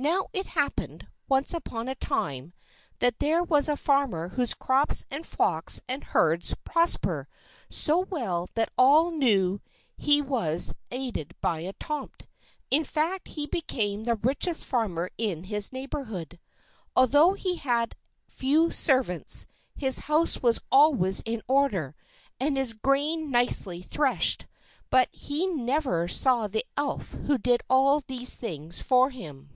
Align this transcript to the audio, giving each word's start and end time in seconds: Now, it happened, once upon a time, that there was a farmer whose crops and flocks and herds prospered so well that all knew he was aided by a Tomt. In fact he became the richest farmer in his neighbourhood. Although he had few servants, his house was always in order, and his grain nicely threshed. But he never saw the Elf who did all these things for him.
Now, 0.00 0.28
it 0.32 0.46
happened, 0.46 1.08
once 1.28 1.52
upon 1.52 1.86
a 1.86 1.94
time, 1.94 2.54
that 3.00 3.18
there 3.18 3.42
was 3.42 3.68
a 3.68 3.76
farmer 3.76 4.28
whose 4.28 4.54
crops 4.54 5.04
and 5.10 5.26
flocks 5.26 5.82
and 5.86 6.02
herds 6.02 6.54
prospered 6.64 7.26
so 7.68 7.98
well 7.98 8.48
that 8.54 8.70
all 8.78 9.10
knew 9.10 9.60
he 9.98 10.22
was 10.22 10.74
aided 10.90 11.34
by 11.42 11.58
a 11.60 11.74
Tomt. 11.74 12.26
In 12.70 12.82
fact 12.82 13.28
he 13.28 13.44
became 13.46 14.04
the 14.04 14.14
richest 14.16 14.64
farmer 14.64 15.10
in 15.18 15.44
his 15.44 15.70
neighbourhood. 15.70 16.38
Although 16.96 17.34
he 17.34 17.56
had 17.56 17.94
few 18.26 18.70
servants, 18.70 19.46
his 19.76 19.98
house 19.98 20.40
was 20.42 20.60
always 20.72 21.20
in 21.26 21.42
order, 21.46 21.94
and 22.40 22.56
his 22.56 22.72
grain 22.72 23.30
nicely 23.30 23.82
threshed. 23.82 24.46
But 24.88 25.10
he 25.12 25.46
never 25.48 26.08
saw 26.08 26.46
the 26.46 26.64
Elf 26.74 27.10
who 27.10 27.36
did 27.36 27.60
all 27.68 28.00
these 28.00 28.36
things 28.36 28.80
for 28.80 29.10
him. 29.10 29.50